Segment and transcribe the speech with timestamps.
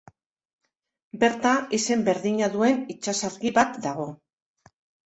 [1.25, 1.51] Berta,
[1.81, 4.13] izen berdina duen itsasargi bat dago.